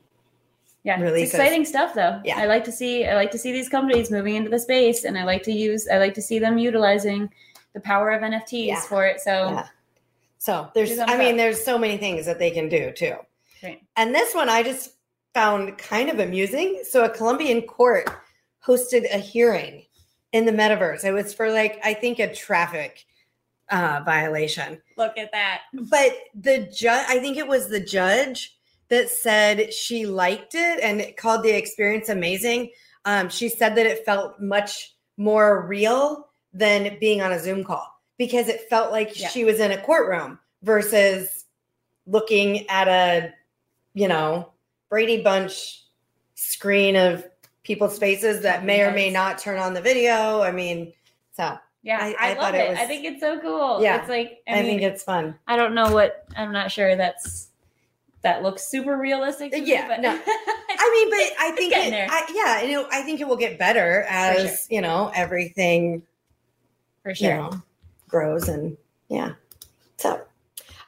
[0.84, 1.34] Yeah, releases.
[1.34, 2.22] it's exciting stuff though.
[2.24, 2.38] Yeah.
[2.38, 5.18] I like to see I like to see these companies moving into the space, and
[5.18, 7.30] I like to use I like to see them utilizing
[7.74, 8.82] the power of NFTs Yeah.
[8.82, 9.20] for it.
[9.22, 9.68] So Yeah.
[10.38, 13.16] So there's, I mean, there's so many things that they can do too.
[13.62, 13.82] Right.
[13.98, 14.92] And this one I just
[15.34, 16.82] found kind of amusing.
[16.90, 18.10] So a Colombian court
[18.66, 19.86] hosted a hearing
[20.32, 21.04] in the metaverse.
[21.04, 23.06] It was for like, I think a traffic
[23.70, 24.82] uh, violation.
[24.98, 25.62] look at that.
[25.74, 28.58] But the judge, I think it was the judge
[28.88, 32.72] that said she liked it and it called the experience amazing.
[33.06, 38.00] Um, she said that it felt much more real than being on a Zoom call
[38.18, 39.30] because it felt like Yeah.
[39.30, 41.46] she was in a courtroom versus
[42.08, 43.34] looking at a,
[43.94, 44.52] you know,
[44.90, 45.84] Brady Bunch
[46.36, 47.26] screen of
[47.64, 50.42] people's faces that may or may not turn on the video.
[50.42, 50.92] I mean,
[51.36, 52.72] so Yeah, I- I, I love thought it.
[52.72, 53.82] it I think it's so cool.
[53.84, 54.00] Yeah.
[54.00, 55.38] it's like I, I, mean, think it's fun.
[55.48, 57.48] I don't know what I'm not sure that's
[58.22, 59.52] that looks super realistic.
[59.52, 60.10] To me, Yeah, but no.
[60.82, 62.10] I mean, but I think it.
[62.12, 66.02] I, yeah, you know, I think it will get better as you know everything
[67.10, 67.30] for sure.
[67.30, 67.62] you know
[68.08, 68.76] grows and
[69.08, 69.34] yeah.
[69.98, 70.16] So,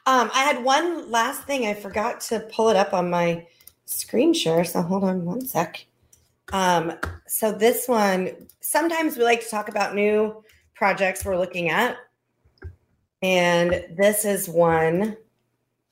[0.06, 3.46] um, I had one last thing I forgot to pull it up on my
[3.86, 4.64] screen share.
[4.64, 5.84] So hold on one sec.
[6.52, 6.92] Um,
[7.26, 10.42] so this one, sometimes we like to talk about new
[10.74, 11.96] projects we're looking at,
[13.22, 15.16] and this is one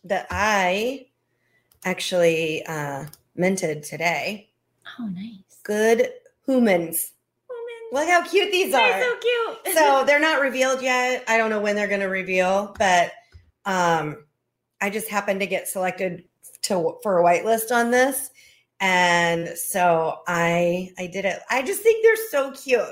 [0.05, 1.07] that I
[1.85, 3.07] actually uh,
[3.37, 4.51] minted today.
[4.99, 5.61] Oh, nice.
[5.63, 6.09] Good
[6.47, 7.13] humans.
[7.93, 8.79] Look how cute these are.
[8.79, 9.75] They're so cute.
[9.77, 11.25] so they're not revealed yet.
[11.29, 13.13] I don't know when they're going to reveal, but
[13.65, 14.25] um,
[14.81, 16.25] I just happened to get selected
[16.63, 18.31] to for a whitelist on this,
[18.81, 21.41] and so I I did it.
[21.51, 22.83] I just think they're so cute,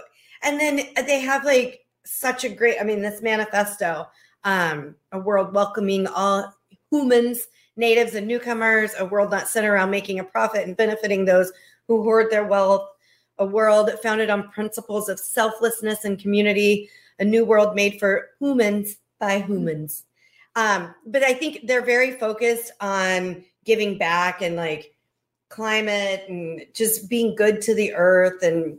[0.43, 2.79] and then they have like such a great.
[2.81, 4.07] I mean, this manifesto,
[4.45, 6.53] um, a world welcoming all
[6.91, 7.47] humans,
[7.77, 11.53] natives, and newcomers, a world not centered around making a profit and benefiting those
[11.87, 12.89] who hoard their wealth
[13.39, 18.97] a world founded on principles of selflessness and community, a new world made for humans
[19.19, 20.05] by humans.
[20.57, 24.95] Um, but I think they're very focused on giving back and like
[25.49, 28.43] climate and just being good to the earth.
[28.43, 28.79] And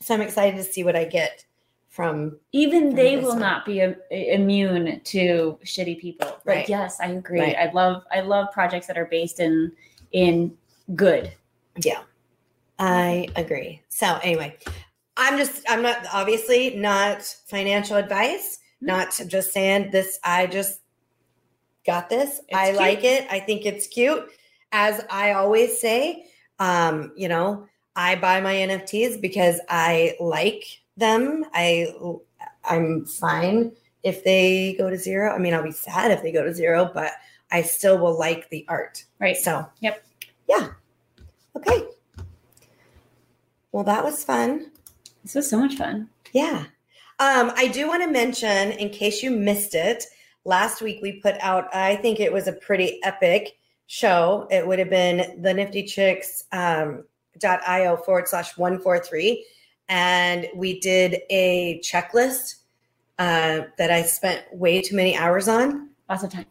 [0.00, 1.44] so I'm excited to see what I get
[1.88, 2.38] from.
[2.52, 3.40] even from they will one.
[3.40, 6.28] not be im- immune to shitty people.
[6.44, 6.68] But Right.
[6.68, 7.40] yes, I agree.
[7.40, 7.56] Right.
[7.56, 9.72] I love I love projects that are based in
[10.12, 10.56] in
[10.94, 11.32] good.
[11.82, 12.02] Yeah,
[12.78, 13.82] I agree.
[13.88, 14.56] So anyway,
[15.16, 18.86] I'm just, I'm not obviously not financial advice, Hmm.
[18.86, 20.18] not just saying this.
[20.22, 20.80] I just
[21.84, 22.38] got this.
[22.48, 22.76] It's I cute.
[22.76, 23.26] like it.
[23.30, 24.28] I think it's cute.
[24.72, 26.26] As I always say,
[26.58, 27.66] um, you know,
[27.96, 30.64] I buy my NFTs because I like
[30.96, 31.44] them.
[31.54, 31.88] I
[32.64, 33.72] I'm fine
[34.04, 35.34] if they go to zero.
[35.34, 37.12] I mean, I'll be sad if they go to zero, but
[37.50, 39.04] I still will like the art.
[39.18, 39.36] Right.
[39.36, 40.04] So, Yep.
[40.48, 40.68] Yeah.
[41.56, 41.82] Okay.
[43.72, 44.70] Well, that was fun.
[45.22, 46.08] This was so much fun.
[46.32, 46.64] Yeah.
[47.20, 50.04] Um, I do want to mention, in case you missed it,
[50.44, 54.46] last week we put out, I think it was a pretty epic show.
[54.50, 57.04] It would have been the nifty chicks um,
[57.38, 59.44] dot io forward slash 143.
[59.88, 62.56] And we did a checklist
[63.18, 65.90] uh, that I spent way too many hours on.
[66.08, 66.46] Lots of time.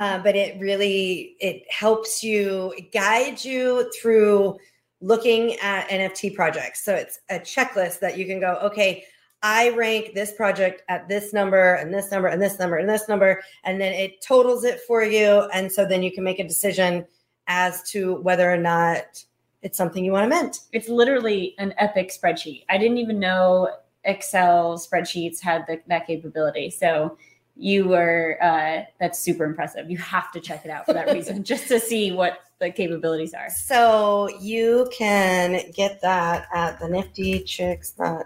[0.00, 4.58] uh, but it really it helps you it guides you through
[5.00, 9.04] looking at nft projects so it's a checklist that you can go okay
[9.42, 13.08] i rank this project at this number and this number and this number and this
[13.08, 16.46] number and then it totals it for you and so then you can make a
[16.46, 17.04] decision
[17.46, 19.24] as to whether or not
[19.62, 22.64] it's something you want to mint It's literally an epic spreadsheet.
[22.68, 23.68] I didn't even know
[24.04, 26.70] Excel spreadsheets had the, that capability.
[26.70, 27.18] So
[27.56, 29.90] you were uh, that's super impressive.
[29.90, 33.34] You have to check it out for that reason, just to see what the capabilities
[33.34, 33.50] are.
[33.50, 38.24] So you can get that at the nifty chicks.io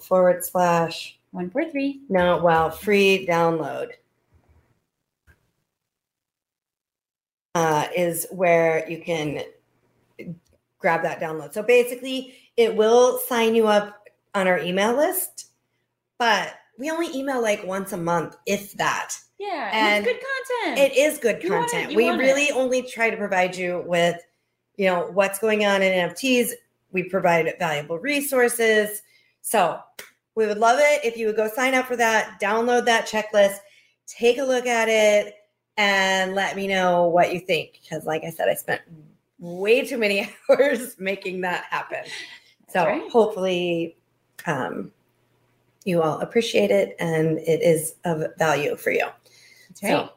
[0.00, 2.00] forward slash one four three.
[2.08, 3.90] No, well, free download.
[7.54, 9.44] Uh, is where you can
[10.78, 11.52] grab that download.
[11.54, 15.50] So basically, it will sign you up on our email list,
[16.18, 19.14] but we only email like once a month, if that.
[19.38, 20.78] Yeah, and, it's good content.
[20.78, 21.92] It is good you content.
[21.92, 22.54] It, we really it.
[22.54, 24.20] only try to provide you with,
[24.76, 26.50] you know, what's going on in NFTs.
[26.92, 29.02] We provide valuable resources.
[29.42, 29.78] So
[30.34, 33.58] we would love it if you would go sign up for that, download that checklist,
[34.06, 35.34] take a look at it,
[35.76, 37.80] and let me know what you think.
[37.82, 38.82] Because, like I said, I spent
[39.38, 42.04] way too many hours making that happen.
[42.68, 43.10] so right.
[43.10, 43.96] hopefully,
[44.46, 44.92] um,
[45.84, 49.06] you all appreciate it and it is of value for you.
[49.68, 49.90] That's right.
[49.90, 50.10] So,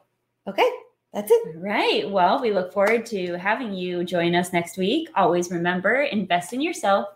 [0.48, 0.70] okay.
[1.12, 1.56] That's it.
[1.56, 2.10] All right.
[2.10, 5.08] Well, we look forward to having you join us next week.
[5.16, 7.08] Always remember invest in yourself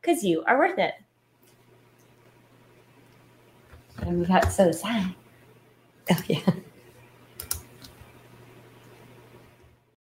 [0.00, 0.94] because you are worth it.
[4.02, 5.14] And we got so sad.
[6.10, 6.50] Oh, yeah.